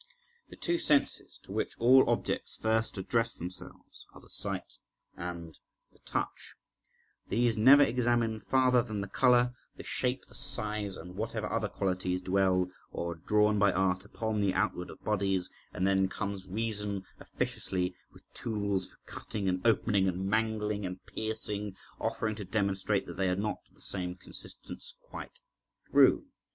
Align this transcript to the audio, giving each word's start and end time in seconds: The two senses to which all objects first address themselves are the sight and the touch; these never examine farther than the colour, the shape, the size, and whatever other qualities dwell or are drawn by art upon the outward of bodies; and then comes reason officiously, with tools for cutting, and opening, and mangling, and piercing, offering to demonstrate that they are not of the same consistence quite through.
The 0.49 0.55
two 0.55 0.79
senses 0.79 1.39
to 1.43 1.51
which 1.51 1.77
all 1.77 2.09
objects 2.09 2.57
first 2.59 2.97
address 2.97 3.35
themselves 3.37 4.07
are 4.15 4.19
the 4.21 4.31
sight 4.31 4.79
and 5.15 5.55
the 5.91 5.99
touch; 5.99 6.55
these 7.27 7.55
never 7.55 7.83
examine 7.83 8.39
farther 8.41 8.81
than 8.81 9.01
the 9.01 9.07
colour, 9.07 9.53
the 9.75 9.83
shape, 9.83 10.25
the 10.25 10.33
size, 10.33 10.95
and 10.97 11.15
whatever 11.15 11.45
other 11.51 11.67
qualities 11.69 12.19
dwell 12.19 12.71
or 12.91 13.11
are 13.11 13.15
drawn 13.15 13.59
by 13.59 13.71
art 13.73 14.03
upon 14.03 14.41
the 14.41 14.55
outward 14.55 14.89
of 14.89 14.99
bodies; 15.03 15.51
and 15.71 15.85
then 15.85 16.07
comes 16.09 16.47
reason 16.47 17.05
officiously, 17.19 17.93
with 18.11 18.23
tools 18.33 18.87
for 18.87 18.97
cutting, 19.05 19.47
and 19.47 19.61
opening, 19.67 20.07
and 20.07 20.25
mangling, 20.27 20.83
and 20.83 21.05
piercing, 21.05 21.75
offering 21.99 22.33
to 22.33 22.43
demonstrate 22.43 23.05
that 23.05 23.17
they 23.17 23.29
are 23.29 23.35
not 23.35 23.57
of 23.69 23.75
the 23.75 23.81
same 23.81 24.15
consistence 24.15 24.95
quite 24.99 25.41
through. 25.91 26.25